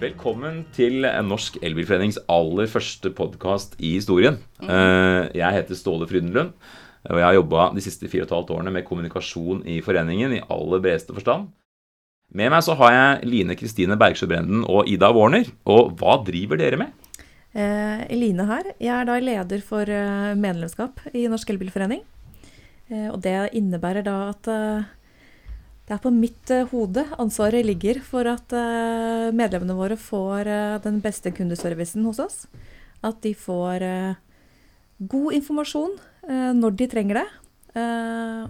[0.00, 4.40] Velkommen til Norsk Elbilforenings aller første podkast i historien.
[4.62, 6.50] Eh, Jeg heter Ståle Frydenlund,
[7.10, 10.34] og jeg har jobba de siste fire og et halvt årene med kommunikasjon i foreningen
[10.34, 11.46] i aller bredeste forstand.
[12.34, 15.46] Med meg så har jeg Line Kristine Bergsjø Brenden og Ida Warner.
[15.70, 16.90] Og hva driver dere med?
[17.54, 18.72] Eh, Eline her.
[18.82, 22.02] Jeg er da leder for eh, medlemskap i Norsk Elbilforening.
[22.90, 24.50] Eh, og det innebærer da at
[25.84, 30.76] det er på mitt eh, hode ansvaret ligger for at eh, medlemmene våre får eh,
[30.84, 32.36] den beste kundeservicen hos oss.
[33.04, 33.82] At de får
[35.12, 35.98] god informasjon
[36.56, 37.24] når de trenger det.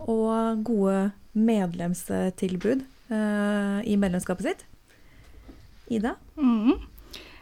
[0.06, 0.98] og gode
[1.32, 4.62] medlemstilbud i medlemskapet sitt.
[5.90, 6.12] Ida?
[6.38, 6.76] Mm.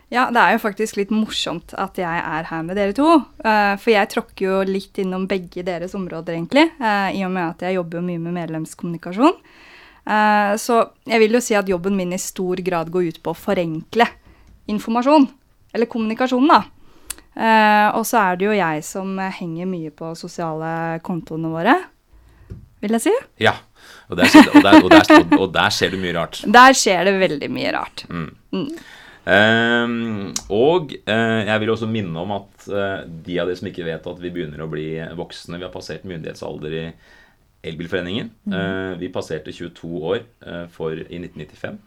[0.08, 3.10] Ja, det er jo faktisk litt morsomt at jeg er her med dere to.
[3.44, 6.70] for jeg tråkker jo litt innom begge deres områder, egentlig.
[6.80, 9.36] I og med at jeg jobber mye med medlemskommunikasjon.
[10.02, 13.34] Eh, så jeg vil jo si at jobben min i stor grad går ut på
[13.34, 14.06] å forenkle
[14.72, 15.28] informasjon.
[15.72, 16.62] Eller kommunikasjon, da.
[17.32, 21.76] Eh, og så er det jo jeg som henger mye på sosiale kontoene våre,
[22.82, 23.14] vil jeg si.
[23.46, 23.54] Ja,
[24.10, 26.42] og der, og der, og der, og der skjer det mye rart.
[26.58, 28.04] Der skjer det veldig mye rart.
[29.22, 33.86] Ehm, og uh, jeg vil også minne om at uh, de av dere som ikke
[33.86, 36.86] vet at vi begynner å bli voksne Vi har passert myndighetsalder i
[37.62, 38.30] Elbilforeningen.
[38.52, 41.78] Eh, vi passerte 22 år eh, for, i 1995.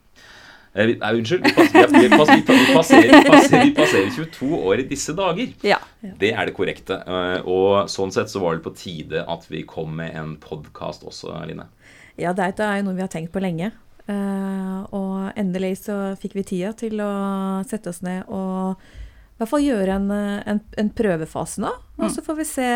[0.76, 1.44] Eh, nei, unnskyld.
[1.45, 4.84] Vi, passerer, vi, vi, pass, vi, pa- vi, passerer, vi, passerer, vi passerer 22 år
[4.84, 5.52] i disse dager.
[5.67, 5.80] Ja.
[6.20, 6.98] Det er det korrekte.
[7.48, 11.32] Og sånn sett så var det på tide at vi kom med en podkast også,
[11.48, 11.67] Line.
[12.20, 13.72] Ja, det er- jo noe vi har tenkt på lenge.
[14.95, 17.12] Og endelig så fikk vi tida til å
[17.67, 18.76] sette oss ned og
[19.36, 20.12] i hvert fall gjøre en,
[20.48, 21.72] en, en prøvefase nå.
[22.00, 22.67] Og så får vi se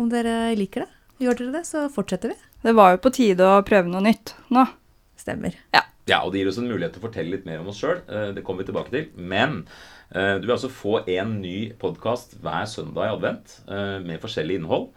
[0.00, 0.88] om dere liker det.
[1.22, 2.36] Gjør dere det, så fortsetter vi.
[2.66, 4.66] Det var jo på tide å prøve noe nytt nå.
[5.16, 5.54] Stemmer.
[6.06, 8.02] Ja, og det gir oss en mulighet til å fortelle litt mer om oss sjøl.
[8.36, 9.06] Det kommer vi tilbake til.
[9.16, 9.62] Men
[10.12, 14.60] eh, du vil altså få en ny podkast hver søndag i advent eh, med forskjellig
[14.60, 14.90] innhold.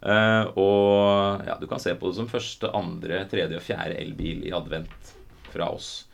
[0.00, 4.46] Eh, Og ja, du kan se på det som første, andre, tredje og fjerde elbil
[4.46, 5.14] i advent
[5.52, 6.06] fra oss.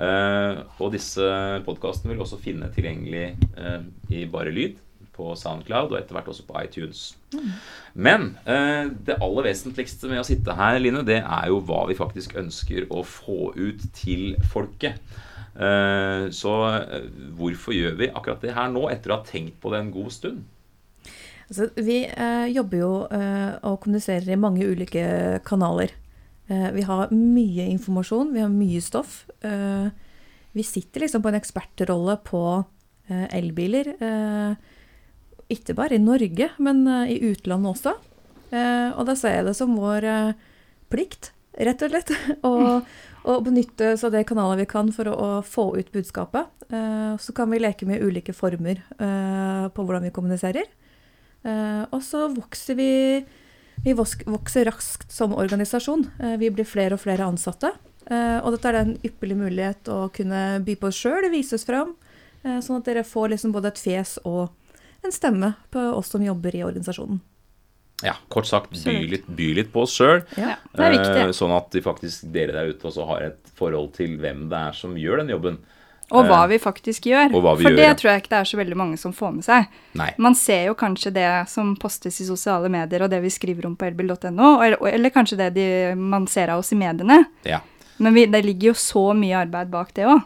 [0.00, 1.24] Uh, Og disse
[1.66, 4.78] podkastene vil du også finne tilgjengelig uh, i bare lyd
[5.20, 7.02] på Soundcloud og etter hvert også på iTunes.
[7.92, 11.98] Men eh, det aller vesentligste med å sitte her, Line, det er jo hva vi
[11.98, 14.96] faktisk ønsker å få ut til folket.
[15.60, 19.72] Eh, så eh, hvorfor gjør vi akkurat det her nå, etter å ha tenkt på
[19.74, 20.42] det en god stund?
[21.50, 25.04] Altså, vi eh, jobber jo eh, og kommuniserer i mange ulike
[25.46, 25.92] kanaler.
[26.46, 29.24] Eh, vi har mye informasjon, vi har mye stoff.
[29.42, 29.90] Eh,
[30.54, 32.44] vi sitter liksom på en ekspertrolle på
[33.10, 33.88] elbiler.
[33.98, 34.68] Eh,
[35.50, 37.94] ikke bare i Norge, men eh, i utlandet også.
[38.50, 40.48] Eh, og da ser jeg det som vår eh,
[40.92, 42.12] plikt, rett og slett,
[42.48, 42.54] å,
[43.30, 46.56] å benytte oss av de kanalene vi kan for å, å få ut budskapet.
[47.18, 50.68] Så kan vi leke med ulike former på hvordan vi kommuniserer.
[51.90, 52.92] Og så vokser vi
[53.82, 56.04] Vi vokser raskt som organisasjon.
[56.38, 57.72] Vi blir flere og flere ansatte.
[58.06, 61.96] Og dette er en ypperlig mulighet å kunne by på oss sjøl, vise oss fram.
[62.44, 64.54] sånn at dere får liksom både et fjes og
[65.06, 67.20] en stemme på oss som jobber i organisasjonen.
[68.02, 70.22] Ja, kort sagt, by litt, by litt på oss sjøl.
[70.40, 70.54] Ja.
[70.72, 71.34] Det er viktig.
[71.36, 74.78] Sånn at de faktisk, dere der ute også har et forhold til hvem det er
[74.78, 75.58] som gjør den jobben.
[76.10, 77.28] Og hva Eh, vi faktisk gjør.
[77.30, 77.94] vi For gjør, det ja.
[77.94, 79.66] tror jeg ikke det er så veldig mange som får med seg.
[79.94, 80.08] Nei.
[80.18, 83.76] Man ser jo kanskje det som postes i sosiale medier, og det vi skriver om
[83.76, 87.24] på elbil.no, eller, eller kanskje det de, man ser av oss i mediene.
[87.44, 87.60] Ja.
[87.98, 90.24] Men vi, det ligger jo så mye arbeid bak det òg.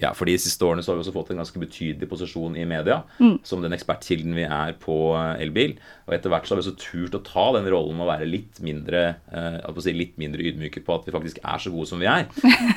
[0.00, 2.64] Ja, for de siste årene så har vi også fått en ganske betydelig posisjon i
[2.68, 3.38] media Mm.
[3.46, 5.76] som den ekspertkilden vi er på eh, elbil.
[6.06, 8.28] Og etter hvert så har vi også turt å ta den rollen med å være
[8.28, 12.00] litt mindre eh, si litt mindre ydmyke på at vi faktisk er så gode som
[12.02, 12.26] vi er.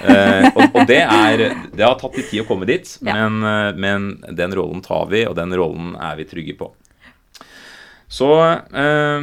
[0.08, 1.42] Eh, og, og det er
[1.74, 3.14] Det har tatt litt tid å komme dit, Ja.
[3.28, 6.72] men, eh, men den rollen tar vi, og den rollen er vi trygge på.
[8.08, 8.30] Så
[8.72, 9.22] eh,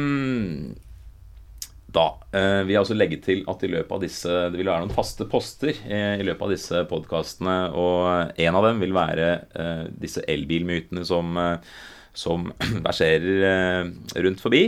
[1.95, 2.05] da
[2.67, 5.27] Vi har også legget til at i løpet av disse det vil være noen faste
[5.31, 7.55] poster eh, i løpet av disse podkastene.
[7.75, 11.73] Og en av dem vil være eh, disse elbilmytene som, eh,
[12.15, 12.49] som
[12.87, 13.89] verserer eh,
[14.27, 14.65] rundt forbi.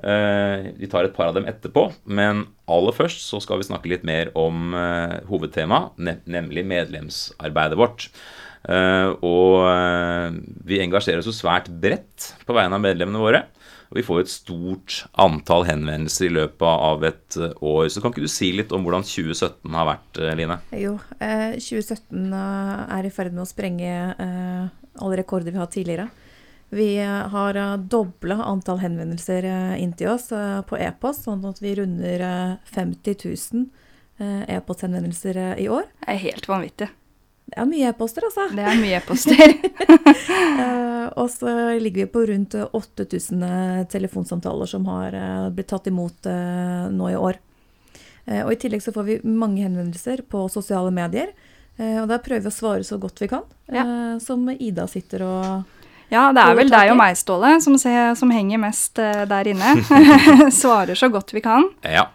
[0.00, 3.90] Eh, vi tar et par av dem etterpå, men aller først så skal vi snakke
[3.92, 5.98] litt mer om eh, hovedtemaet,
[6.30, 8.08] nemlig medlemsarbeidet vårt.
[8.68, 10.38] Eh, og eh,
[10.68, 13.44] vi engasjerer oss jo svært bredt på vegne av medlemmene våre.
[13.90, 17.88] Og vi får et stort antall henvendelser i løpet av et eh, år.
[17.90, 20.60] Så kan ikke du si litt om hvordan 2017 har vært, eh, Line?
[20.78, 24.68] Jo, eh, 2017 eh, er i ferd med å sprenge eh,
[25.00, 26.10] alle rekorder vi har hatt tidligere.
[26.70, 27.56] Vi har
[27.90, 30.28] dobla antall henvendelser inntil inn til oss
[30.70, 33.64] på e-post, sånn at vi runder eh, 50 000
[34.22, 35.90] eh, e-posthenvendelser i år.
[35.98, 36.92] Det er helt vanvittig.
[37.50, 38.46] Det er mye e-poster, altså.
[38.54, 39.56] Det er mye e-poster.
[40.60, 41.48] Eh, og så
[41.80, 47.08] ligger vi på rundt 8000 eh, telefonsamtaler som har eh, blitt tatt imot eh, nå
[47.10, 47.38] i år.
[48.26, 51.32] Eh, og i tillegg så får vi mange henvendelser på sosiale medier.
[51.80, 53.46] Eh, og der prøver vi å svare så godt vi kan.
[53.72, 53.86] ja.
[54.20, 55.78] som Ida sitter og
[56.10, 59.50] Ja, det er vel deg og meg, Ståle, som, ser, som henger mest eh, der
[59.54, 59.76] inne.
[60.60, 61.70] Svarer så godt vi kan.
[61.86, 62.08] Ja.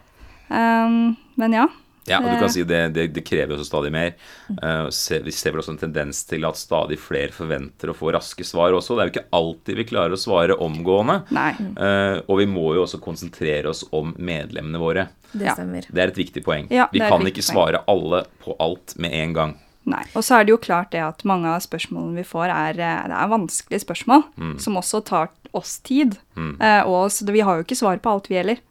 [0.48, 1.66] Um, men ja.
[2.06, 4.14] Ja, og du kan si det, det, det krever jo også stadig mer.
[4.62, 8.12] Uh, se, vi ser vel også en tendens til at stadig flere forventer å få
[8.14, 8.96] raske svar også.
[8.96, 11.20] Det er jo ikke alltid vi klarer å svare omgående.
[11.34, 11.50] Nei.
[11.56, 15.06] Eh, og vi må jo også konsentrere oss om medlemmene våre.
[15.32, 15.86] Det stemmer.
[15.90, 16.68] Det er et viktig poeng.
[16.72, 17.52] Ja, vi kan ikke ikke poeng.
[17.52, 19.56] svare alle på alt med en gang.
[19.86, 20.02] Nei.
[20.18, 23.02] Og så er det jo klart det at mange av spørsmålene vi får, er, eh,
[23.10, 24.24] det er vanskelige spørsmål.
[24.36, 24.56] Mm.
[24.62, 26.18] Som også tar oss tid.
[26.36, 28.62] Eh, og så vi har jo ikke svar på alt, vi heller.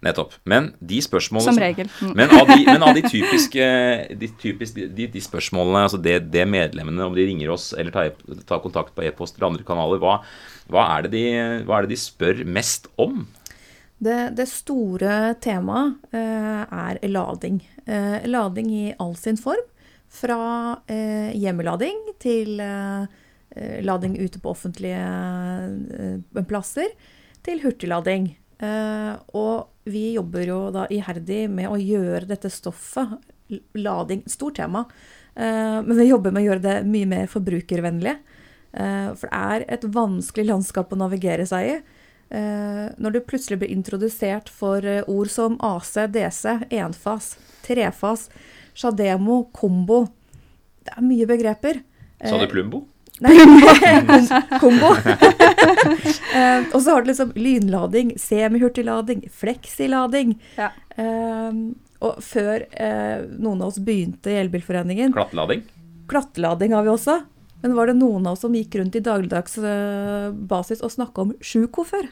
[0.00, 0.32] Nettopp.
[0.48, 1.90] Men de spørsmålene Som regel.
[2.00, 2.12] Mm.
[2.16, 3.66] Men av de, men av de typiske,
[4.16, 8.14] de, typisk, de, de spørsmålene, altså det, det medlemmene, om de ringer oss eller tar,
[8.48, 10.16] tar kontakt på e-post eller andre kanaler, hva,
[10.72, 11.26] hva, er det de,
[11.68, 13.26] hva er det de spør mest om?
[14.00, 17.60] Det, det store temaet eh, er lading.
[17.84, 19.66] Eh, lading i all sin form.
[20.10, 20.40] Fra
[20.90, 23.04] eh, hjemmelading til eh,
[23.52, 26.88] eh, lading ute på offentlige eh, plasser,
[27.44, 28.32] til hurtiglading.
[28.60, 33.16] Eh, og vi jobber jo da iherdig med å gjøre dette stoffet,
[33.74, 34.84] lading, stort tema,
[35.34, 38.18] eh, men vi jobber med å gjøre det mye mer forbrukervennlig.
[38.72, 41.80] Eh, for det er et vanskelig landskap å navigere seg i.
[42.30, 47.34] Eh, når du plutselig blir introdusert for ord som AC, DC, enfas,
[47.66, 48.28] trefas,
[48.74, 50.06] sjademo, kombo
[50.80, 51.82] Det er mye begreper.
[52.24, 52.86] Sa du Plumbo?
[53.20, 53.36] Nei,
[54.60, 54.94] kombo.
[54.96, 60.36] uh, og så har du liksom lynlading, semihurtiglading, fleksilading.
[60.56, 60.70] Ja.
[60.96, 65.66] Uh, og før uh, noen av oss begynte i Elbilforeningen, Klattlading?
[66.10, 67.20] klattelading har vi også.
[67.60, 69.58] Men var det noen av oss som gikk rundt i dagligdags
[70.48, 72.08] basis og snakka om sjuko før?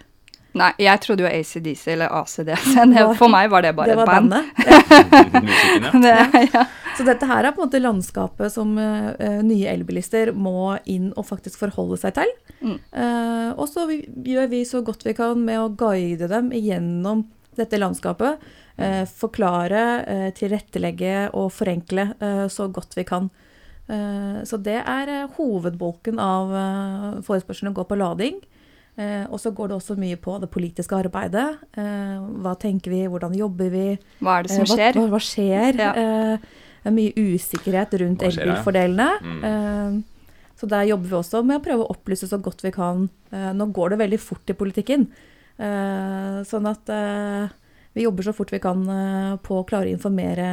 [0.58, 2.66] Nei, jeg trodde jo ACDC eller ACDC.
[2.92, 4.30] Det, for meg var det bare det var et band.
[4.32, 4.46] bandet.
[5.78, 5.90] Ja.
[6.02, 6.12] Det,
[6.52, 6.62] ja.
[6.98, 11.28] Så dette her er på en måte landskapet som eh, nye elbilister må inn og
[11.28, 12.32] faktisk forholde seg til.
[12.58, 12.78] Mm.
[12.90, 17.26] Uh, og så gjør vi så godt vi kan med å guide dem gjennom
[17.58, 18.42] dette landskapet.
[18.78, 22.10] Uh, forklare, tilrettelegge og forenkle
[22.50, 23.30] så godt vi kan.
[23.88, 28.40] Eh, så det er hovedbolken av uh, forespørselen gå på lading.
[28.98, 31.46] Eh, og så går det også mye på det politiske arbeidet.
[31.78, 33.84] Eh, hva tenker vi, hvordan jobber vi?
[34.18, 34.96] Hva er det som Eh, skjer?
[34.98, 35.78] Hva, hva, hva skjer?
[35.78, 35.92] Ja.
[35.94, 36.38] Eh,
[36.82, 39.08] det er mye usikkerhet rundt Hva elbilfordelene.
[39.22, 39.44] Mm.
[39.48, 40.24] Eh,
[40.58, 43.04] så der jobber vi også med å prøve å opplyse så godt vi kan.
[43.30, 45.06] Eh, nå går det veldig fort i politikken.
[45.58, 47.46] Eh, sånn at eh,
[47.94, 50.48] vi jobber så fort vi kan eh, på å klare å informere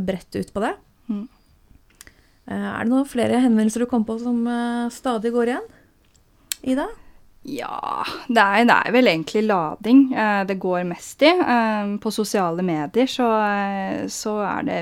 [0.00, 0.72] bredt ut på det.
[1.12, 1.26] Mm.
[2.48, 5.68] Eh, er det noen flere henvendelser du kom på som eh, stadig går igjen?
[6.72, 6.88] Ida?
[7.48, 11.30] Ja, det er, det er vel egentlig lading eh, det går mest i.
[11.30, 14.80] Eh, på sosiale medier så, eh, så er det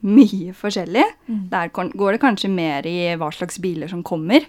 [0.00, 1.04] mye forskjellig.
[1.28, 1.42] Mm.
[1.52, 4.46] Der går det kanskje mer i hva slags biler som kommer.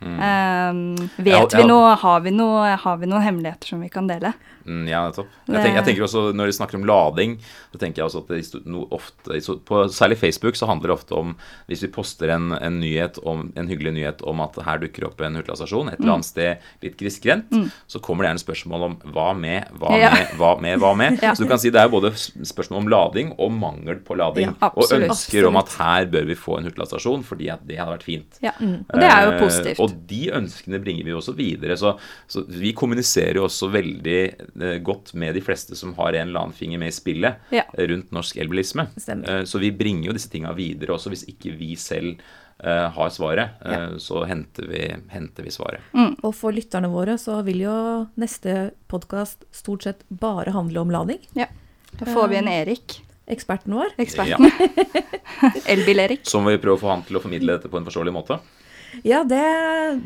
[0.00, 0.16] Mm.
[0.16, 1.58] Um, vet Ja, ja.
[1.60, 4.32] vi noe har, vi noe har vi noen hemmeligheter som vi kan dele?
[4.64, 5.28] Mm, ja, nettopp.
[5.48, 7.38] Jeg, tenker, jeg tenker også, Når de snakker om lading,
[7.72, 11.16] så tenker jeg også at det no, ofte, på Særlig Facebook så handler det ofte
[11.16, 11.30] om
[11.66, 15.20] Hvis vi poster en, en nyhet om, en hyggelig nyhet om at her dukker opp
[15.24, 17.52] en hurtigladestasjon et eller annet sted litt grisgrendt,
[17.90, 20.10] så kommer det gjerne spørsmål om hva med, hva Ja.
[20.14, 21.18] med, hva med, hva med.
[21.24, 21.32] Ja.
[21.34, 24.52] Så du kan si det er både spørsmål om lading og mangel på lading.
[24.52, 25.08] Ja, og absolutt.
[25.10, 28.38] ønsker om at her bør vi få en hurtigladestasjon fordi at det hadde vært fint.
[28.44, 29.80] Ja, Og det er jo positivt.
[29.80, 29.89] positivt.
[29.90, 31.76] Og de ønskene bringer vi også videre.
[31.80, 31.92] Så,
[32.30, 34.18] så vi kommuniserer jo også veldig
[34.62, 37.64] eh, godt med de fleste som har en eller annen finger med i spillet Ja.
[37.74, 38.88] eh, rundt norsk elbilisme.
[39.08, 42.16] Eh, så vi bringer jo disse tinga videre også hvis ikke vi selv
[42.62, 43.58] eh, har svaret.
[43.64, 43.82] ja.
[43.98, 44.80] Så henter vi,
[45.10, 45.80] henter vi svaret.
[46.22, 47.76] Og for lytterne våre så vil jo
[48.20, 51.20] neste podkast stort sett bare handle om lading.
[51.34, 51.46] Ja.
[51.98, 53.92] Da får vi en Erik, Eksperten vår.
[54.02, 54.50] eksperten.
[55.70, 56.20] Elbil-Erik.
[56.26, 58.38] Som vi prøver å få han til å formidle dette på en forståelig måte.
[59.06, 59.44] Ja, det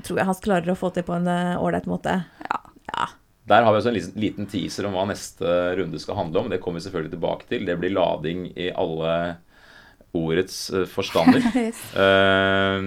[0.05, 2.19] tror jeg han klarer å få til på en eh, ålreit måte.
[2.49, 2.61] Ja.
[2.95, 3.07] Ja.
[3.49, 5.45] Der har vi også en liten- liten teaser om hva neste
[5.77, 6.49] runde skal handle om.
[6.53, 7.67] Det kommer vi selvfølgelig tilbake til.
[7.69, 9.37] Det blir lading i alle
[10.15, 11.43] ordets eh, forstander.
[11.95, 12.81] Eh,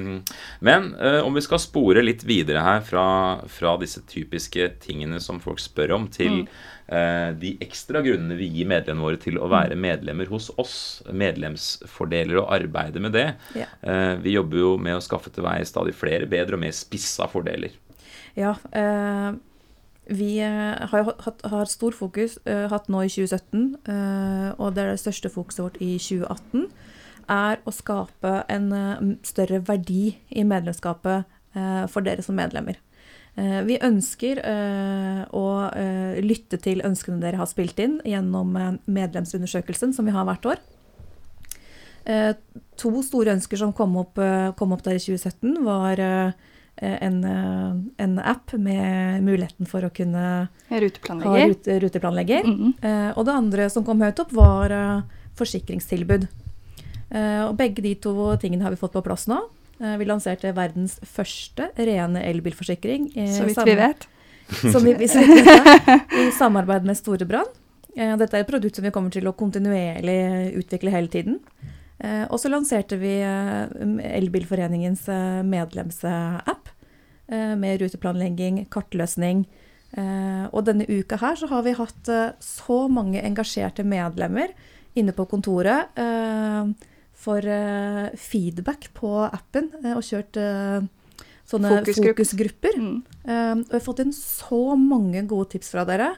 [0.60, 3.06] men eh, om vi skal spore litt videre her fra,
[3.52, 8.70] fra disse typiske tingene som folk spør om, til eh, de ekstra grunnene vi gir
[8.70, 10.78] medlemmene våre til å være medlemmer hos oss,
[11.12, 13.28] medlemsfordeler og arbeide med det.
[13.58, 13.70] Ja.
[14.24, 17.76] Vi jobber jo med å skaffe til veie stadig flere bedre og mer spissa fordeler.
[18.38, 19.34] Ja, eh,
[20.10, 24.92] vi har hatt, har stor fokus, eh, hatt nå i 2017, eh, og det er
[24.92, 26.68] det største fokuset vårt i 2018,
[27.32, 32.80] er å skape en eh, større verdi i medlemskapet eh, for dere som medlemmer.
[33.38, 34.42] Eh, vi ønsker
[35.36, 35.46] å
[36.24, 38.56] lytte til ønskene dere har spilt inn gjennom
[38.86, 40.66] medlemsundersøkelsen som vi har hvert år.
[42.80, 44.16] To store ønsker som kom opp,
[44.56, 50.80] kom opp der i 2017, var en, en app med muligheten for å kunne ha
[50.80, 52.48] rute, ruteplanlegger.
[52.48, 53.14] Mm -hmm.
[53.18, 55.04] og det andre som kom høyt opp, var
[55.36, 56.30] forsikringstilbud.
[57.10, 59.40] Eh, og begge de to tingene har vi fått på plass nå.
[59.80, 63.12] Eh, vi lanserte verdens første rene elbilforsikring.
[63.16, 64.08] i Så vidt vi vet.
[64.74, 67.52] Som vi, vi vet, I samarbeid med Storebrand.
[67.98, 71.42] Eh, dette er et produkt som vi kommer til å kontinuerlig utvikle hele tiden.
[72.00, 76.70] Eh, og så lanserte vi eh, Elbilforeningens eh, medlemsapp
[77.28, 79.48] eh, med ruteplanlegging, kartløsning.
[79.98, 84.54] Eh, og denne uka her så har vi hatt eh, så mange engasjerte medlemmer
[84.98, 86.70] inne på kontoret eh,
[87.28, 90.86] for eh, feedback på appen, eh, og kjørt eh,
[91.48, 92.14] sånne Fokusgrupp.
[92.16, 92.78] fokusgrupper.
[92.80, 92.98] Mm.
[93.28, 96.14] Eh, og jeg har fått inn så mange gode tips fra dere.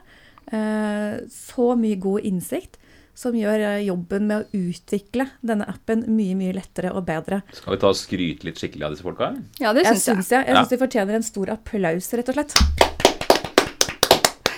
[0.50, 2.78] Eh, så mye god innsikt
[3.20, 7.42] som gjør jobben med å utvikle denne appen mye, mye lettere og bedre.
[7.52, 9.32] Skal vi ta og skryte litt skikkelig av disse folka?
[9.60, 10.14] Ja, det syns jeg.
[10.14, 10.62] Synes jeg, jeg Ja.
[10.62, 12.54] synes de fortjener en stor applaus, rett og slett.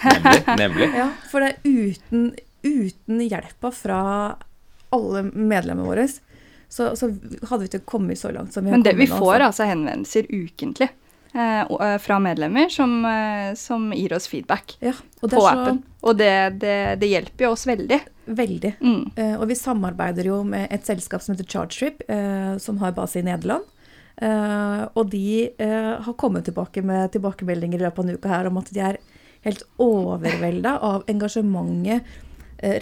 [0.05, 0.57] Nemlig.
[0.59, 0.89] nemlig.
[1.01, 2.25] Ja, for det er uten,
[2.67, 3.99] uten hjelpa fra
[4.93, 6.07] alle medlemmene våre,
[6.73, 7.11] så, så
[7.51, 9.27] hadde vi ikke kommet så langt som vi har Men det, vi kommet nå.
[9.27, 9.49] får altså.
[9.49, 15.29] altså henvendelser ukentlig eh, eh, fra medlemmer som, eh, som gir oss feedback ja, på
[15.35, 15.83] så appen.
[16.01, 18.01] Og det, det, det hjelper jo oss veldig.
[18.25, 18.73] veldig.
[18.81, 19.05] Mm.
[19.17, 23.21] Eh, og vi samarbeider jo med et selskap som heter ChargeTrip, eh, som har base
[23.21, 23.69] i Nederland.
[24.17, 28.49] Eh, og de eh, har kommet tilbake med tilbakemeldinger i løpet av en uke her
[28.49, 29.01] om at de er
[29.45, 32.07] helt overvelda av engasjementet,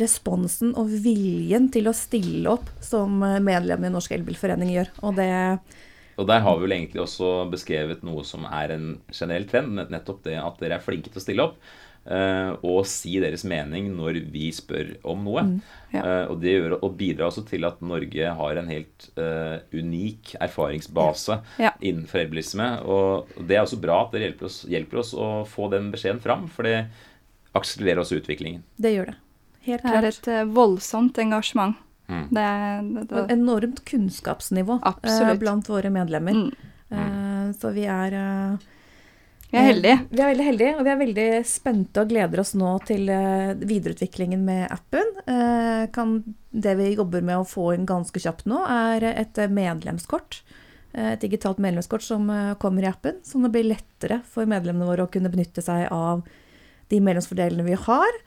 [0.01, 4.91] responsen og viljen til å stille opp som eh, medlem i Norsk Elbilforening gjør.
[5.03, 5.31] Og det
[6.21, 9.79] Og der har vi vel egentlig også beskrevet noe som er en generell trend.
[9.91, 11.57] Nettopp det at dere er flinke til å stille opp.
[12.11, 15.43] eh, og si deres mening når vi spør om noe.
[15.93, 16.01] ja.
[16.05, 20.35] Eh, og det gjør, og bidrar også til at Norge har en helt uh, unik
[20.41, 21.73] erfaringsbase Ja.
[21.81, 22.69] innenfor elbilisme.
[22.85, 25.91] Og og det er også bra at dere hjelper oss, hjelper oss å få den
[25.93, 26.87] beskjeden fram, for det
[27.55, 28.63] akselererer også utviklingen.
[28.79, 29.17] Det gjør det.
[29.67, 30.19] Helt Det er klart.
[30.19, 31.77] et eh, voldsomt engasjement.
[32.11, 32.27] Mm.
[32.31, 32.45] Det,
[32.95, 33.15] det, det.
[33.15, 35.41] det, enormt kunnskapsnivå eh, Absolutt.
[35.41, 36.33] blant våre medlemmer.
[36.33, 36.69] mm.
[36.91, 38.69] Eh, så vi er eh,
[39.51, 39.99] Vi er heldige.
[40.11, 43.07] Vi er veldig heldige, og vi er veldig spente og gleder oss nå til
[43.67, 45.13] videreutviklingen med appen.
[45.27, 50.43] Eh, kan, det vi jobber med å få inn ganske kjapt nå, er et medlemskort.
[50.91, 52.27] Et digitalt medlemskort som
[52.59, 56.25] kommer i appen, sånn det blir lettere for medlemmene våre å kunne benytte seg av
[56.91, 58.19] de medlemsfordelene vi har.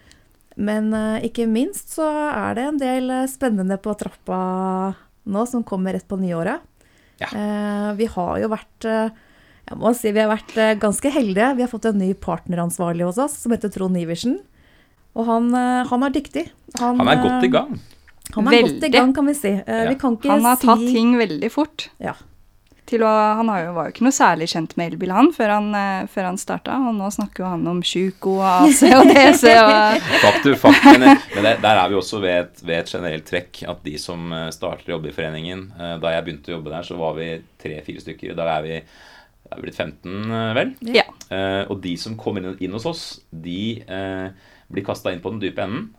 [0.56, 4.40] Men eh, ikke minst så er det en del eh, spennende på trappa
[5.24, 6.62] nå, som kommer rett på nyåret.
[7.22, 7.30] Ja.
[7.30, 8.90] Eh, vi har jo vært
[9.64, 11.54] jeg må si vi har vært ganske heldige.
[11.56, 14.42] Vi har fått en ny partneransvarlig hos oss, som heter Trond Iversen.
[15.16, 15.48] Og han,
[15.88, 16.50] han er dyktig.
[16.82, 17.78] Han er godt i gang.
[18.34, 19.54] Han er godt i gang, kan vi si.
[19.56, 19.86] Ja.
[19.88, 21.88] Vi kan ikke Han har si tatt ting veldig fort.
[22.04, 22.18] Ja.
[22.94, 25.70] Å, han har jo, var jo ikke noe særlig kjent med elbil, han, før han,
[25.78, 26.76] eh, før han starta.
[26.90, 31.00] Og nå snakker jo han om Sjuko og AC og DC og Faktum, faktum.
[31.02, 33.96] Men, men der, der er vi også ved et, ved et generelt trekk at de
[34.02, 37.00] som eh, starter å jobbe i foreningen eh, Da jeg begynte å jobbe der, så
[37.00, 37.30] var vi
[37.64, 38.36] tre-fire stykker.
[38.38, 40.74] Da er vi, er vi blitt 15, eh, vel?
[41.00, 41.08] Ja.
[41.34, 45.32] Eh, og de som kommer inn, inn hos oss, de eh, blir kasta inn på
[45.34, 45.90] den dype enden.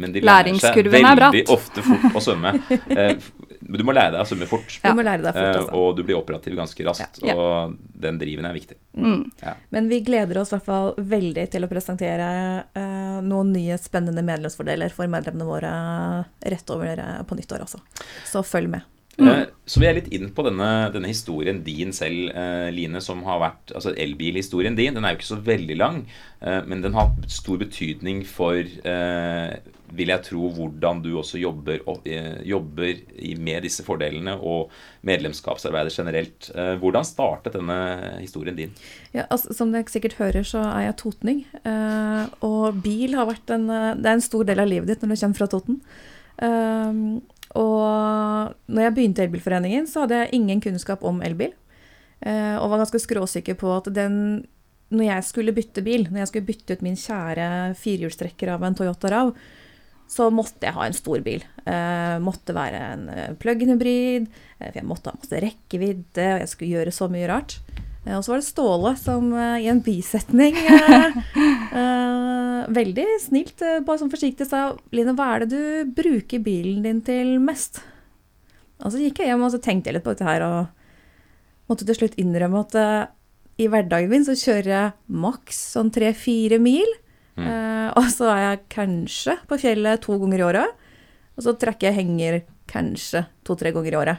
[0.00, 2.54] men de lærer seg veldig ofte fort å svømme.
[3.64, 4.78] Eh, f- du må lære deg å svømme fort.
[4.84, 5.74] Du må lære deg fort, eh, altså.
[5.80, 7.20] og du blir operativ ganske raskt.
[7.24, 7.34] Ja.
[7.34, 8.76] Og den driven er viktig.
[8.96, 9.24] mm.
[9.42, 9.54] Ja.
[9.70, 12.28] Men vi gleder oss i hvert fall veldig til å presentere
[12.76, 15.70] uh, noen nye spennende medlemsfordeler for medlemmene våre
[16.44, 17.80] rett over eh, på nyttår, også.
[18.28, 18.82] Så følg med.
[19.14, 19.44] Mm.
[19.64, 23.38] Så vi er litt inn på denne, denne historien din selv, eh, Line, som har
[23.38, 24.92] vært Altså elbilhistorien din.
[24.96, 26.00] Den er jo ikke så veldig lang,
[26.42, 29.54] eh, men den har stor betydning for, eh,
[29.92, 33.00] vil jeg tro, hvordan du også jobber, eh, jobber
[33.38, 34.72] med disse fordelene og
[35.06, 36.50] medlemskapsarbeidet generelt.
[36.54, 38.72] Eh, hvordan startet denne historien din?
[39.12, 41.44] Ja, altså, som dere sikkert hører, så er jeg totning.
[41.64, 45.14] Eh, og bil har vært en, det er en stor del av livet ditt når
[45.14, 45.80] du kommer fra Toten.
[47.54, 51.52] Og når jeg begynte i Elbilforeningen, så hadde jeg ingen kunnskap om elbil.
[52.24, 54.46] Og var ganske skråsikker på at den
[54.90, 58.74] Når jeg skulle bytte bil, når jeg skulle bytte ut min kjære firehjulstrekker av en
[58.74, 59.30] Toyota Rav,
[60.14, 61.42] så måtte jeg ha en stor bil.
[61.66, 64.28] Eh, måtte være en eh, plug-in hybrid,
[64.60, 67.58] eh, for jeg måtte ha masse rekkevidde, og jeg skulle gjøre så mye rart.
[68.04, 70.58] Og så var det Ståle som i en bisetning
[72.78, 77.38] veldig snilt, bare sånn forsiktig sa Line, hva er det du bruker bilen din til
[77.40, 77.80] mest?
[78.84, 81.88] Og så gikk jeg hjem og så tenkte jeg litt på dette her, og måtte
[81.88, 82.76] til slutt innrømme at
[83.56, 84.92] i hverdagen min så kjører jeg
[85.24, 86.92] maks sånn tre-fire mil.
[87.36, 87.46] Mm.
[87.50, 90.84] Eh, og så er jeg kanskje på fjellet to ganger i året.
[91.34, 94.18] Og så trekker jeg henger kanskje to-tre ganger i året.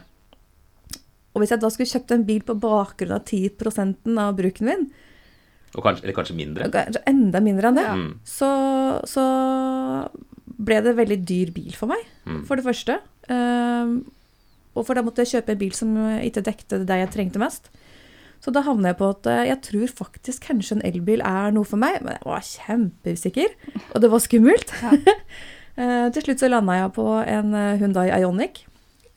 [1.35, 4.85] Og hvis jeg da skulle kjøpt en bil på bakgrunn av 10 av bruken min,
[5.75, 6.69] kanskje, eller kanskje mindre.
[6.71, 8.19] kanskje enda mindre enn det, Mm.
[8.23, 8.49] så,
[9.03, 9.23] så
[10.57, 12.45] ble det veldig dyr bil for meg, Mm.
[12.47, 12.99] for det første.
[13.29, 13.99] Uh,
[14.75, 15.91] og for da måtte jeg kjøpe en bil som
[16.21, 17.69] ikke dekte det jeg trengte mest.
[18.45, 21.65] Så da havna jeg på at eh, jeg tror faktisk kanskje en elbil er noe
[21.65, 21.97] for meg.
[22.05, 23.59] Men jeg var kjempeusikker,
[23.89, 24.73] og det var skummelt.
[24.85, 24.93] Ja.
[26.15, 28.61] til slutt så landa jeg på en Hundai Hyundai Ioniq,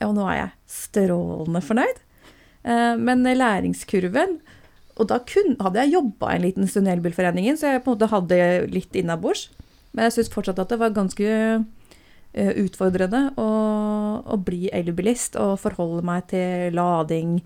[0.03, 2.01] og nå er jeg strålende fornøyd.
[2.63, 4.39] Eh, Men læringskurven
[4.99, 7.95] Og da kun, hadde jeg jobba en liten stund i Elbilforeningen, så jeg på en
[7.95, 9.45] måte hadde litt innabords.
[9.93, 13.45] Men jeg syns fortsatt at det var ganske eh, utfordrende å,
[14.27, 17.39] å bli elbilist og forholde meg til lading,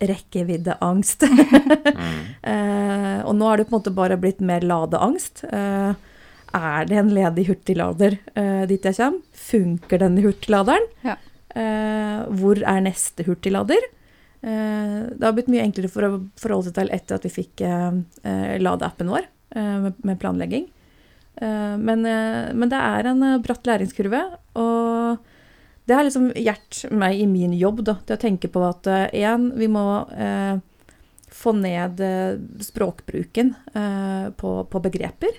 [0.00, 1.24] rekkeviddeangst.
[2.52, 5.44] eh, og nå har det på en måte bare blitt mer ladeangst.
[5.48, 5.92] Eh,
[6.58, 9.24] er det en ledig hurtiglader eh, dit jeg kommer?
[9.48, 10.86] Funker denne hurtigladeren?
[11.04, 11.18] Ja.
[11.56, 13.88] Eh, hvor er neste hurtiglader?
[14.40, 17.64] Eh, det har blitt mye enklere for å forholde seg til etter at vi fikk
[17.66, 19.28] eh, ladeappen vår
[19.58, 20.66] med, med planlegging.
[21.40, 24.18] Men, men det er en bratt læringskurve,
[24.60, 25.22] og
[25.88, 28.84] det har liksom hjulpet meg i min jobb da, til å tenke på at
[29.16, 30.58] én, vi må eh,
[31.32, 35.32] få ned eh, språkbruken eh, på, på begreper.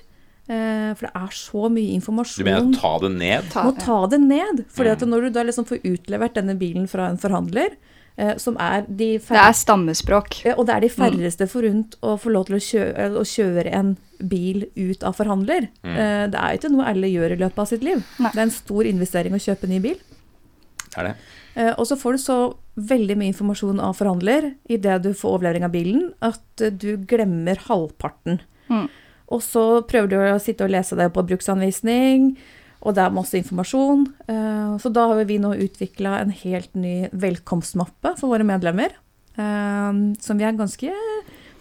[0.50, 2.42] Eh, for det er så mye informasjon.
[2.42, 3.52] Du mener ta det ned?
[3.54, 4.64] Ta, må ta det ned.
[4.74, 5.06] For Mm.
[5.14, 7.76] når du da liksom får utlevert denne bilen fra en forhandler,
[8.18, 10.40] eh, som er de Det er stammespråk.
[10.58, 13.98] og det er de færreste forunt å få lov til å kjøre, å kjøre en
[14.20, 15.70] bil ut av forhandler.
[15.86, 15.94] Mm.
[15.96, 18.02] Eh, Det er jo ikke noe alle gjør i løpet av sitt liv.
[18.20, 18.32] Nei.
[18.34, 20.00] Det er en stor investering å kjøpe en ny bil.
[20.98, 21.16] Er det?
[21.56, 22.38] Eh, Og så får du så
[22.80, 27.60] veldig mye informasjon av forhandler idet du får overlevering av bilen, at eh, du glemmer
[27.68, 28.40] halvparten.
[28.70, 28.88] Mm.
[29.30, 32.32] Og så prøver du å sitte og lese det på bruksanvisning,
[32.82, 34.08] og det er masse informasjon.
[34.28, 38.90] Eh, Så da har vi nå utvikla en helt ny velkomstmappe for våre medlemmer,
[39.40, 40.90] som vi er ganske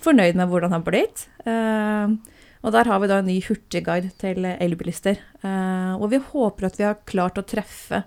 [0.02, 1.26] fornøyd med hvordan har blitt.
[1.46, 2.16] Eh,
[2.64, 5.18] Og der har vi da en ny hurtigguide til elbilister.
[5.44, 8.04] Eh, Og vi håper at vi har klart å treffe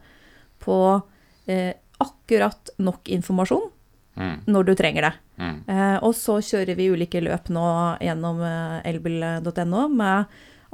[0.59, 1.03] på
[1.47, 3.69] eh, akkurat nok informasjon
[4.11, 4.41] Mm.
[4.51, 5.11] når du trenger det.
[5.39, 5.59] Mm.
[5.71, 7.61] Eh, og så kjører vi ulike løp nå
[8.03, 10.25] gjennom eh, elbil.no med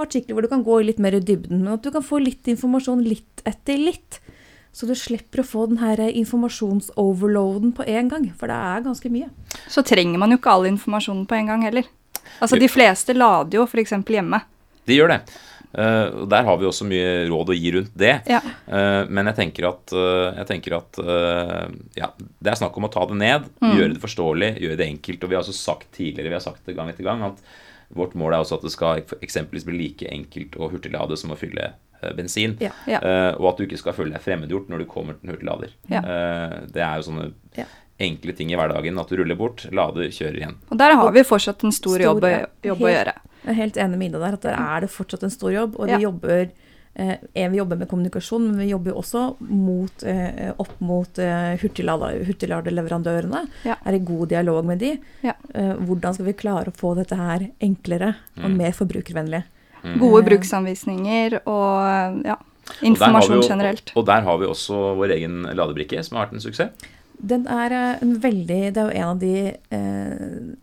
[0.02, 2.50] artikler hvor du kan gå litt mer i dybden, men at du kan få litt
[2.50, 4.18] informasjon litt etter litt.
[4.74, 9.10] Så du slipper å få den her informasjonsoverloaden på én gang, for det er ganske
[9.14, 9.30] mye.
[9.70, 11.86] Så trenger man jo ikke all informasjonen på en gang heller.
[12.42, 13.94] Altså, de fleste lader jo f.eks.
[14.06, 14.42] hjemme.
[14.88, 15.22] De gjør det.
[15.74, 18.14] Eh, og der har vi også mye råd å gi rundt det.
[18.30, 18.40] Ja.
[18.68, 21.00] Uh, men jeg tenker at, uh, jeg tenker at
[21.98, 23.74] ja, det er snakk om å ta det ned, Mm.
[23.78, 25.24] gjøre det forståelig, gjøre det enkelt.
[25.24, 27.42] Og vi har også sagt tidligere, vi har sagt det gang etter gang, at
[27.96, 31.38] vårt mål er også at det skal eksempelvis bli like enkelt å hurtiglade som å
[31.40, 31.74] fylle
[32.16, 32.56] bensin.
[32.62, 32.70] Ja.
[32.86, 33.00] Ja.
[33.02, 35.72] Eh, og at du ikke skal føle deg fremmedgjort når du kommer til en hurtiglader.
[35.90, 36.02] Ja.
[36.06, 37.66] Eh, det er jo sånne Ja.
[38.00, 39.00] enkle ting i hverdagen.
[39.02, 40.56] At du ruller bort, lader, kjører igjen.
[40.70, 42.46] Og der har vi fortsatt en stor, Stor, jobb, å, ja.
[42.70, 43.14] jobb å gjøre.
[43.48, 45.78] Jeg er helt enig med Ida der, at der er det fortsatt en stor jobb.
[45.80, 45.98] Og Ja.
[45.98, 46.50] vi jobber
[47.00, 47.18] eh,
[47.50, 53.44] vi jobber med kommunikasjon, men vi jobber jo også mot, eh, opp mot eh, hurtigladeleverandørene.
[53.68, 53.76] Ja.
[53.86, 54.98] Er i god dialog med de.
[55.24, 55.34] Ja.
[55.54, 58.58] Eh, hvordan skal vi klare å få dette her enklere og Mm.
[58.58, 59.44] mer forbrukervennlig?
[60.00, 63.92] Gode Eh, bruksanvisninger og ja, Og informasjon jo- generelt.
[63.96, 66.70] Og der har vi også vår egen ladebrikke, som har vært en suksess.
[67.20, 69.32] Den er eh, en veldig Det er jo en av de,
[69.74, 70.18] eh,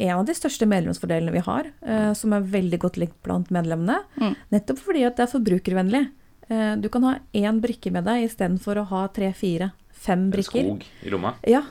[0.06, 4.00] en av de største medlemsfordelene vi har, eh, som er veldig godt likt blant medlemmene.
[4.20, 4.36] Mm.
[4.54, 6.04] Nettopp fordi at det er forbrukervennlig.
[6.48, 10.60] Eh, du kan ha én brikke med deg istedenfor å ha tre, fire, fem brikker.
[10.60, 11.34] En skog i lomma.
[11.48, 11.62] Ja.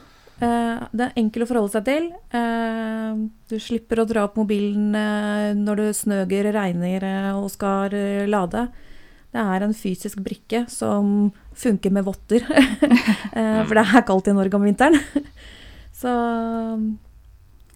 [0.41, 2.09] eh, det er enkelt å forholde seg til.
[2.33, 7.93] Eh, du slipper å dra opp mobilen eh, når det snøger, regner eh, og skal
[7.93, 8.67] eh, lade.
[9.33, 12.45] Det er en fysisk brikke som funker med votter.
[13.33, 14.93] Eh, For det er kaldt i Norge om vinteren.
[16.01, 16.11] Så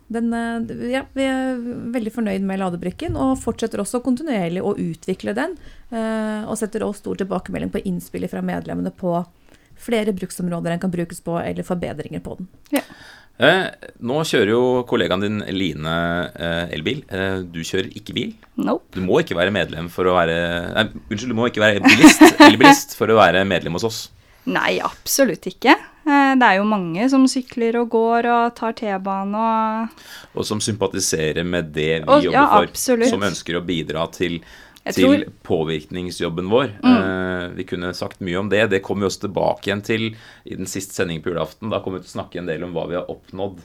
[0.08, 1.58] den, eh, ja, vi er
[1.96, 5.58] veldig fornøyd med ladebrikken og fortsetter også kontinuerlig å utvikle den.
[5.89, 9.17] eh, Og setter også stor tilbakemelding på innspillet fra medlemmene på
[9.78, 12.48] flere bruksområder den kan brukes på, eller forbedringer på den.
[13.39, 13.67] Eh,
[14.02, 15.91] nå kjører jo kollegaen din Line
[16.34, 17.04] eh, elbil.
[17.13, 18.32] Eh, du kjører ikke bil.
[18.58, 18.89] Nope.
[18.97, 20.38] Du må ikke være medlem for å være
[20.73, 24.00] Nei, unnskyld, du må ikke være bilist, elbilist for å være medlem hos oss.
[24.47, 25.73] Nei, absolutt ikke.
[26.08, 30.62] Eh, Det er jo mange som sykler og går og tar T-bane og Og som
[30.63, 33.06] sympatiserer med det vi Og- jobber ja, for.
[33.12, 34.39] Som ønsker å bidra til
[34.95, 36.71] til påvirkningsjobben vår.
[36.86, 38.67] Eh, vi kunne sagt mye om det.
[38.71, 41.71] Det kommer vi også tilbake igjen til i den siste sendingen på julaften.
[41.73, 43.63] Da kommer vi til å snakke en del om hva vi har oppnådd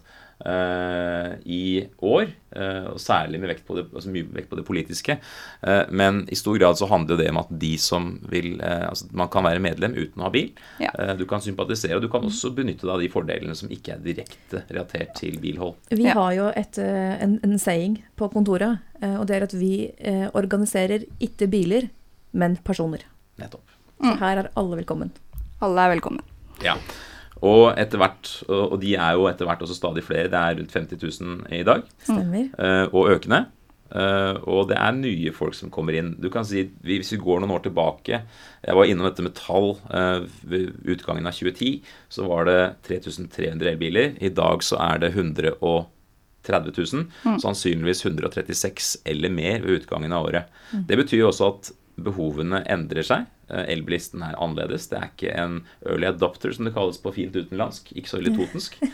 [1.46, 2.26] i år.
[2.56, 5.14] eh, og særlig med vekt på det, altså mye vekt på det politiske.
[5.62, 8.88] Eh, men i stor grad så handler jo det om at de som vil eh,
[8.88, 10.50] altså Man kan være medlem uten å ha bil.
[10.82, 10.90] Ja.
[10.98, 13.94] Eh, du kan sympatisere, og du kan også benytte deg av de fordelene som ikke
[13.94, 15.74] er direkte relatert til bilhold.
[15.90, 16.14] Vi Ja.
[16.18, 19.92] har jo et, eh, en, en saying på kontoret, eh, og det er at vi
[19.98, 21.88] eh, organiserer ikke biler,
[22.32, 23.00] men personer.
[23.38, 23.64] Nettopp.
[24.02, 25.10] Så her er alle velkommen.
[25.62, 26.20] Alle er velkommen.
[26.62, 26.74] Ja.
[27.42, 30.76] Og etter hvert, og de er jo etter hvert også stadig flere, det er rundt
[30.78, 32.48] 50 000 i dag, Stemmer.
[32.58, 33.46] eh, og økende.
[33.92, 36.14] Eh, og det er nye folk som kommer inn.
[36.22, 38.22] Du kan si, Hvis vi går noen år tilbake
[38.64, 41.82] Jeg var innom dette med tall eh, ved utgangen av 2010.
[42.08, 44.14] Så var det 3300 elbiler.
[44.22, 45.84] I dag så er det 130
[46.46, 47.04] 000.
[47.42, 50.48] Sannsynligvis 136 eller mer ved utgangen av året.
[50.88, 53.26] Det betyr jo også at behovene endrer seg.
[53.52, 54.86] Eh, Elbilisten er annerledes.
[54.88, 57.90] Det er ikke en early adopter, som det kalles på fint utenlandsk.
[57.92, 58.78] Ikke så veldig totensk.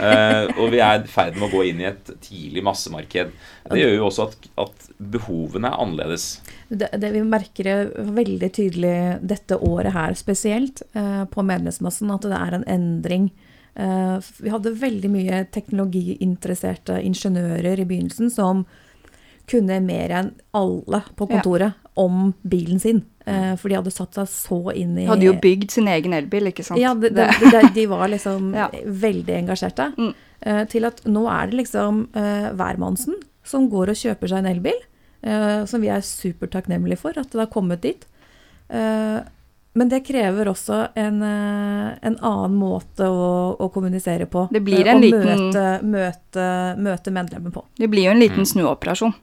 [0.00, 3.32] Eh, og vi er i ferd med å gå inn i et tidlig massemarked.
[3.68, 6.24] Det gjør jo også at, at behovene er annerledes.
[6.68, 8.94] Det, det vi merker det veldig tydelig
[9.32, 13.28] dette året her spesielt, uh, på medlemsmassen, at det er en endring.
[13.78, 18.64] Uh, vi hadde veldig mye teknologiinteresserte ingeniører i begynnelsen som
[19.50, 21.36] kunne mer enn alle på Ja.
[21.36, 23.04] kontoret om bilen sin.
[23.28, 26.48] Eh, for de hadde satt seg så inn i Hadde jo bygd sin egen elbil,
[26.48, 26.80] ikke sant.
[26.80, 28.68] Ja, de, de, de, de var liksom Ja.
[28.84, 29.90] veldig engasjerte.
[29.98, 30.12] Mm.
[30.40, 34.52] Eh, til at nå er det liksom uh, hvermannsen som går og kjøper seg en
[34.54, 34.80] elbil.
[35.20, 38.06] Uh, som vi er supertakknemlige for at det har kommet dit.
[38.72, 39.20] Uh,
[39.72, 44.48] men det krever også en, eh, en annen måte å, å kommunisere på.
[44.50, 46.46] Det blir eh, en og liten- møte, møte,
[46.82, 47.62] møte medlemmer på.
[47.78, 49.14] Det blir jo en liten snuoperasjon.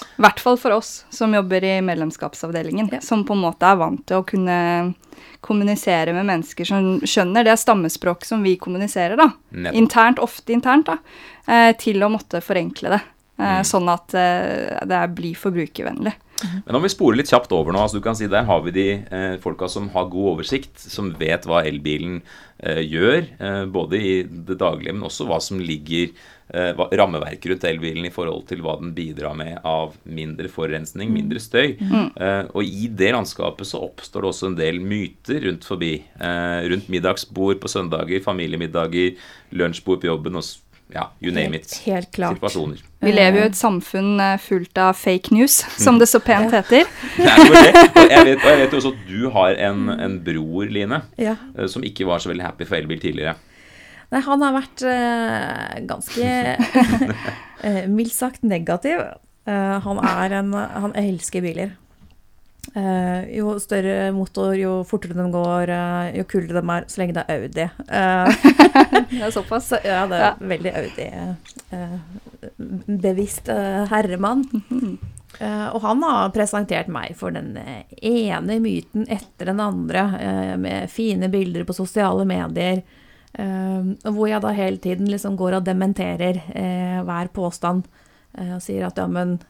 [0.00, 3.00] I hvert fall for oss som jobber i medlemskapsavdelingen, Ja.
[3.00, 4.94] som på en måte er vant til å kunne
[5.40, 9.30] kommunisere med mennesker som skjønner det stammespråk som vi kommuniserer, da.
[9.52, 9.74] Nettopp.
[9.80, 10.98] Internt, ofte internt, da.
[11.46, 13.00] Eh, til å måtte forenkle det.
[13.40, 16.12] Eh, Sånn at eh, det blir forbrukervennlig.
[16.66, 18.74] Men om vi sporer litt kjapt over nå, altså du kan si der har vi
[18.74, 22.20] de eh, folka som har god oversikt, som vet hva elbilen
[22.58, 27.50] eh, gjør, eh, både i det daglige, men også hva som ligger eh, hva, rammeverket
[27.52, 31.76] rundt elbilen i forhold til hva den bidrar med av mindre forurensning, mindre støy.
[31.80, 35.94] Eh, og i det landskapet så oppstår det også en del myter rundt forbi.
[36.20, 39.16] Eh, rundt middagsbord på søndager, familiemiddager,
[39.56, 40.46] lunsjbord på jobben og
[40.94, 41.74] ja, you name it.
[41.86, 42.38] helt klart.
[42.40, 42.80] Situasjoner.
[43.00, 46.52] Vi lever jo i et samfunn eh, fullt av fake news, som det så pent
[46.52, 46.84] heter.
[47.16, 47.84] Det det.
[47.94, 51.02] Og jeg vet, og jeg vet jo også at du har en, en bror, Line,
[51.18, 51.36] Ja.
[51.56, 53.36] eh, som ikke var så veldig happy for elbil tidligere.
[54.10, 56.30] Nei, han har vært eh, ganske
[57.64, 59.02] eh, mildt sagt negativ.
[59.48, 61.70] Uh, han er en Han elsker biler.
[62.76, 67.14] Eh, jo større motor, jo fortere de går, uh, jo kulere de er, så lenge
[67.16, 67.64] det er Audi.
[67.88, 68.28] Uh,
[69.10, 69.68] Det er såpass.
[69.72, 70.34] så ja, det er Ja.
[70.52, 70.72] veldig
[72.58, 73.48] Audi-bevisst
[73.90, 74.44] herremann.
[75.40, 80.56] Eh, og han har presentert meg for den eh, ene myten etter den andre, eh,
[80.60, 82.82] med fine bilder på sosiale medier.
[83.38, 87.84] eh, hvor jeg da hele tiden liksom går og dementerer eh, hver påstand.
[88.36, 89.49] eh, og sier at ja, men eh,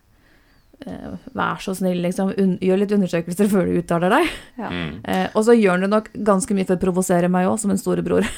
[1.37, 4.31] vær så snill, liksom, un gjør litt undersøkelser før du uttaler deg.
[4.61, 4.71] Ja.
[4.73, 4.93] Mm.
[5.05, 7.75] Eh, og så gjør han det nok ganske mye for å provosere meg òg, som
[7.75, 8.29] en storebror.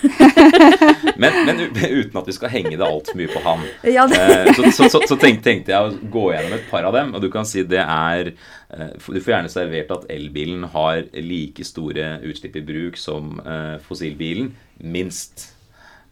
[1.22, 3.61] Men, men uten at vi skal henge det altfor mye på han.
[3.96, 6.96] ja, Eh, så så, så, så tenkte, tenkte jeg å gå gjennom et par av
[6.96, 7.14] dem.
[7.14, 11.64] Og du kan si det er eh, Du får gjerne servert at elbilen har like
[11.66, 14.52] store utslipp i bruk som eh, fossilbilen.
[14.83, 15.52] Minst.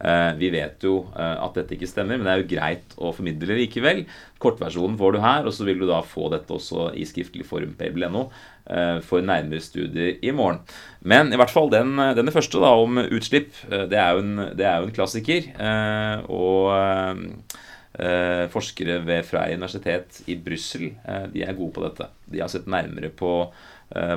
[0.00, 3.12] Eh, vi vet jo eh, at dette ikke stemmer, men det er jo greit å
[3.12, 4.06] formidle likevel.
[4.40, 7.74] Kortversjonen får du her, og så vil du da få dette også i skriftlig form
[7.76, 10.62] på eh, for nærmere studier i morgen.
[11.04, 14.80] Men i hvert fall den, denne første da om utslipp, det er jo en, er
[14.80, 15.52] jo en klassiker.
[16.28, 16.70] og
[18.54, 20.92] forskere ved Freie universitet i Brussel
[21.34, 22.06] de er gode på dette.
[22.30, 23.50] De har sett nærmere på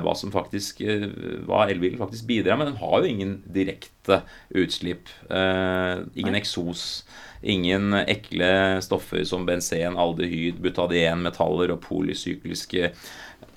[0.04, 1.08] hva som faktisk eh,
[1.48, 2.72] hva elbilen faktisk bidrar med.
[2.72, 4.22] Den har jo ingen direkte
[4.54, 5.08] utslipp.
[5.30, 7.04] eh, ingen eksos.
[7.44, 12.92] Ingen ekle stoffer som benzen, aldehyd, butadien, metaller og polysykliske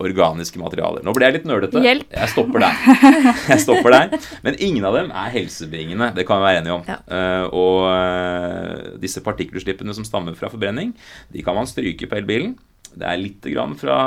[0.04, 1.02] organiske materialer.
[1.06, 1.82] Nå ble jeg litt nerdete.
[1.82, 2.10] Hjelp.
[2.12, 2.82] Jeg stopper der.
[3.54, 4.28] Jeg stopper der.
[4.46, 6.12] Men ingen av dem er helsebringende.
[6.18, 6.84] Det kan vi være enige om.
[6.86, 6.98] Ja.
[7.08, 10.92] Eh, og eh, disse partikkelutslippene som stammer fra forbrenning,
[11.34, 12.58] de kan man stryke på elbilen.
[12.98, 13.98] Det er lite grann fra,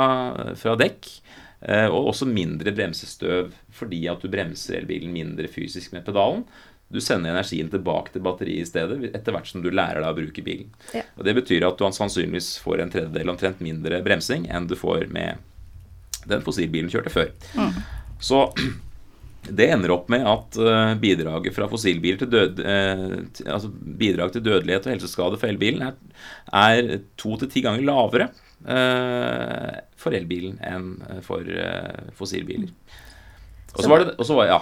[0.59, 1.09] fra dekk.
[1.61, 6.45] Eh, og også mindre bremsestøv fordi at du bremser elbilen mindre fysisk med pedalen.
[6.91, 10.17] Du sender energien tilbake til batteriet i stedet etter hvert som du lærer deg å
[10.17, 10.71] bruke bilen.
[10.95, 11.05] Ja.
[11.15, 15.07] Og Det betyr at du sannsynligvis får en tredjedel omtrent mindre bremsing enn du får
[15.13, 15.39] med
[16.27, 17.31] den fossilbilen kjørte før.
[18.21, 18.43] Så
[19.57, 23.07] det ender opp med at eh, bidraget fra fossilbiler til død, eh,
[23.47, 25.95] altså bidrag til dødelighet og helseskade for elbilen er,
[26.53, 28.29] er to til ti ganger lavere
[28.65, 30.91] for elbilen enn
[31.25, 32.69] for eh, fossilbiler.
[33.75, 34.59] Og så var det og var, ja,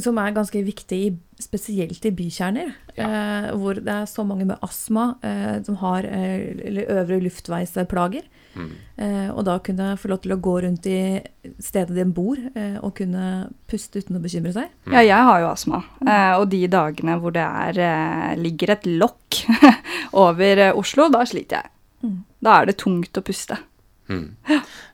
[0.00, 1.00] Som er ganske viktig,
[1.42, 6.54] spesielt i bykjerner, eh, hvor det er så mange med astma eh, som har eh,
[6.64, 8.22] eller øvre luftveisplager.
[8.54, 8.70] Mm.
[8.96, 11.20] Eh, og da kunne få lov til å gå rundt i
[11.60, 14.72] stedet de bor, eh, og kunne puste uten å bekymre seg.
[14.92, 15.82] Ja, jeg har jo astma.
[16.06, 19.42] Eh, og de dagene hvor det er, eh, ligger et lokk
[20.24, 21.72] over eh, Oslo, da sliter jeg.
[22.06, 22.20] Mm.
[22.42, 23.58] Da er det tungt å puste.
[24.10, 24.34] Mm.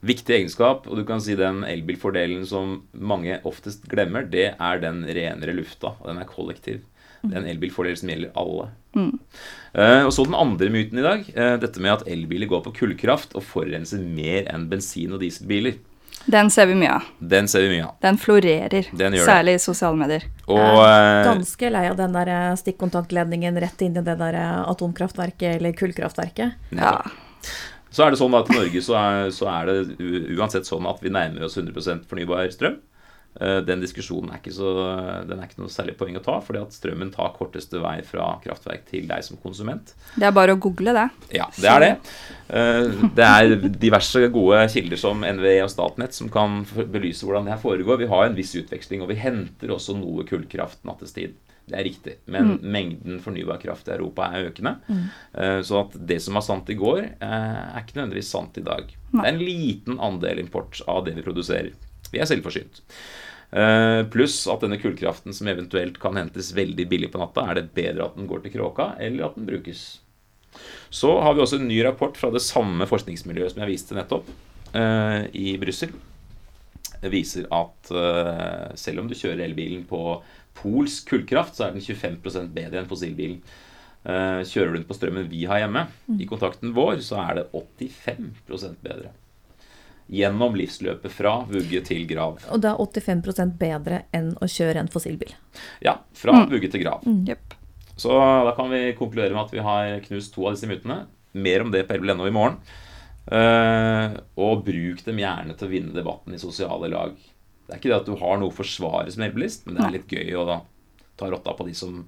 [0.07, 5.03] Viktig egenskap, og du kan si den elbilfordelen som mange oftest glemmer, det er den
[5.07, 5.97] renere lufta.
[5.99, 6.85] og Den er kollektiv.
[7.19, 8.69] Det er en elbilfordel som gjelder alle.
[8.95, 11.27] Eh, og så den andre myten i dag.
[11.35, 15.81] Uh, dette med at elbiler går på kullkraft og forurenser mer enn bensin- og dieselbiler.
[16.29, 17.07] Den ser vi mye av.
[17.19, 17.95] Den ser vi mye av.
[18.05, 19.27] Den florerer, Den gjør det.
[19.27, 20.27] særlig i sosiale medier.
[20.47, 24.39] Og Jeg er eh, ganske lei av den der stikkontaktledningen rett inn i det der
[24.69, 26.55] atomkraftverket eller kullkraftverket.
[26.77, 27.01] Ja.
[27.91, 31.01] Så er det sånn at i Norge så er, så er det uansett sånn at
[31.03, 32.77] vi nærmer oss 100% fornybar strøm.
[33.41, 34.71] Eh, Den diskusjonen er ikke, så,
[35.29, 38.33] den er ikke noe særlig poeng å ta, fordi at strømmen tar korteste vei fra
[38.43, 39.95] kraftverk til deg som konsument.
[40.17, 41.07] Det er bare å google det.
[41.39, 41.91] Ja, det er det.
[42.49, 47.55] Eh, Det er diverse gode kilder som NVE og Statnett som kan belyse hvordan det
[47.57, 47.99] her foregår.
[48.05, 51.37] Vi har en viss utveksling, og vi henter også noe kullkraft nattestid.
[51.69, 54.75] Det er riktig, men mengden fornybar kraft i Europa er økende.
[54.89, 55.05] Mm.
[55.69, 58.89] Så at det som var sant i går, eh, er ikke nødvendigvis sant i dag.
[59.13, 61.73] Det er en liten andel import av det vi produserer.
[62.13, 62.83] Vi er selvforsynt.
[63.51, 67.71] Eh, Pluss at denne kullkraften som eventuelt kan hentes veldig billig på natta, er det
[67.77, 70.01] bedre at den går til kråka, eller at den brukes.
[70.91, 74.29] Så har vi også en ny rapport fra det samme forskningsmiljøet som jeg viste nettopp,
[74.75, 75.93] eh, i Brussel.
[77.07, 80.19] Viser at eh, selv om du kjører elbilen på
[80.59, 83.39] polsk kullkraft, så er den 25% bedre enn fossilbilen.
[84.09, 85.87] Eh, kjører du den på strømmen vi har hjemme,
[86.19, 89.13] i kontakten vår, så er det 85% bedre.
[90.09, 92.41] Gjennom livsløpet fra vugge til grav.
[92.49, 95.35] Og det er 85% bedre enn å kjøre en fossilbil.
[95.85, 97.05] Ja, fra vugge til grav.
[97.29, 97.59] Jepp.
[97.99, 98.15] Så
[98.47, 101.03] da kan vi konkludere med at vi har knust to av disse mytene.
[101.37, 102.57] Mer om det på elbil.no i morgen.
[103.29, 107.13] Eh, og bruk dem gjerne til å vinne debatten i sosiale lag.
[107.69, 109.97] Det er ikke det at du har noe å forsvare som elbilist, men det er
[109.99, 110.59] litt gøy å da
[111.19, 112.05] ta rotta på de som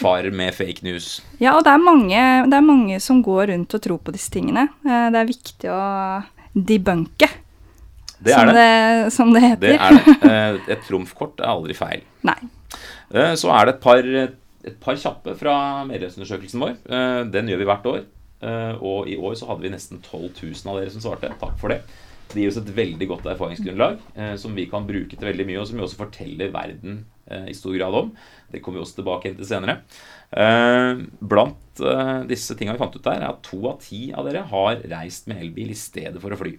[0.00, 1.20] farer med fake news.
[1.44, 4.32] Ja, og det er, mange, det er mange som går rundt og tror på disse
[4.34, 4.66] tingene.
[4.82, 5.80] Eh, Det er viktig å
[6.54, 7.28] debunke,
[8.24, 8.54] Det som, er det.
[8.56, 9.68] det, som det heter.
[9.68, 10.16] Det er det.
[10.32, 12.02] Eh, Et trumfkort er aldri feil.
[12.26, 12.38] Nei.
[13.38, 14.06] Så er det et par,
[14.66, 15.54] et par kjappe fra
[15.86, 16.72] medlemsundersøkelsen vår.
[17.30, 18.00] Den gjør vi hvert år.
[18.42, 21.32] Eh, Og i år så hadde vi nesten 12 000 av dere som svarte.
[21.40, 21.82] Takk for det.
[22.32, 25.60] Det gir oss et veldig godt erfaringsgrunnlag eh, som vi kan bruke til veldig mye,
[25.60, 28.10] og som vi også forteller verden eh, i stor grad om.
[28.50, 29.80] Det kommer vi også tilbake til senere.
[30.34, 31.82] Blant
[32.26, 35.28] disse tinga vi fant ut der, er at to av ti av dere har reist
[35.30, 36.56] med elbil i stedet for å fly.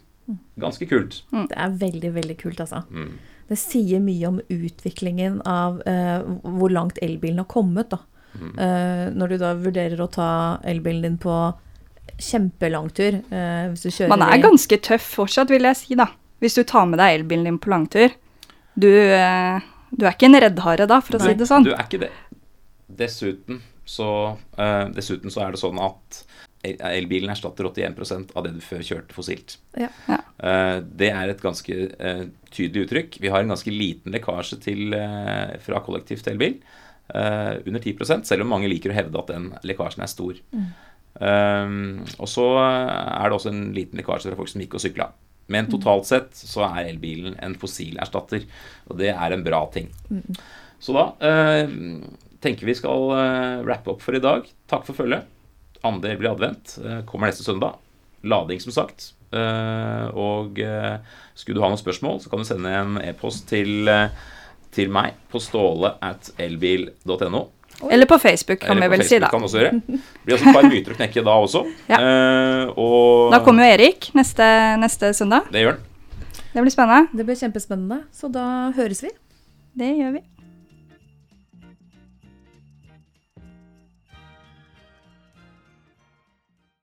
[0.60, 1.18] Ganske kult.
[1.32, 2.86] Det er veldig, veldig kult, altså.
[2.88, 3.18] Mm.
[3.50, 8.00] Det sier mye om utviklingen av hvor langt elbilen har kommet, da.
[8.36, 8.56] Mm.
[8.60, 10.30] Eh, når du da vurderer å ta
[10.68, 11.36] elbilen din på
[12.22, 16.06] kjempelangtur, uh, hvis du kjører Man er ganske tøff fortsatt, vil jeg si, da.
[16.40, 18.14] Hvis du tar med deg elbilen din på langtur.
[18.80, 19.58] Du, uh,
[19.92, 21.68] du er ikke en reddhare da, for å si det sånn.
[21.68, 22.12] Du er ikke det.
[23.02, 24.08] Dessuten så,
[24.56, 26.24] uh, dessuten så er det sånn at
[26.66, 29.58] elbilen erstatter 81% av det du før kjørte fossilt.
[29.78, 29.90] Ja.
[30.10, 30.20] ja.
[30.82, 33.20] det er et ganske eh, tydelig uttrykk.
[33.22, 36.58] Vi har en ganske liten lekkasje til, eh, fra kollektivt elbil.
[37.14, 40.42] Eh, under 10 selv om mange liker å hevde at den lekkasjen er stor.
[41.16, 41.78] Eh,
[42.18, 45.12] og så er det også en liten lekkasje fra folk som gikk og sykla.
[45.54, 48.48] Men totalt sett så er elbilen en fossilerstatter,
[48.90, 49.92] og det er en bra ting.
[50.82, 51.70] Så da eh,
[52.42, 54.48] tenker vi skal eh, rappe opp for i dag.
[54.72, 55.28] Takk for følget.
[55.86, 57.78] Andre blir advent eh, kommer neste søndag.
[58.26, 59.12] Lading, som sagt.
[59.36, 60.58] Eh, og
[61.38, 64.10] skulle du ha noen spørsmål, så kan du sende en e-post til, eh,
[64.76, 67.44] til meg på ståle at elbil.no.
[67.92, 69.28] Eller på Facebook, kan Eller vi vel si, da.
[69.32, 69.82] Kan også gjøre.
[69.88, 71.64] Det blir også et par myter å knekke da også.
[71.92, 72.00] Ja.
[72.00, 74.46] Eh, og Da kommer jo Erik neste,
[74.80, 75.50] neste søndag.
[75.52, 75.92] Det gjør den.
[76.56, 77.12] Det blir spennende.
[77.12, 78.46] Det blir kjempespennende, så da
[78.78, 79.12] høres vi.
[79.76, 80.22] Det gjør vi.